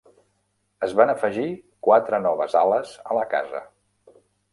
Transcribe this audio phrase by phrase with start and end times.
[0.85, 1.45] Es van afegir
[1.87, 3.63] quatre noves ales a la casa.